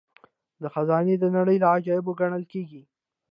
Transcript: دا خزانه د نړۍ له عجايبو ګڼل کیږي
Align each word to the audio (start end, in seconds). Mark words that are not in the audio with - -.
دا 0.61 0.67
خزانه 0.73 1.13
د 1.19 1.25
نړۍ 1.37 1.57
له 1.63 1.67
عجايبو 1.75 2.17
ګڼل 2.19 2.43
کیږي 2.51 2.81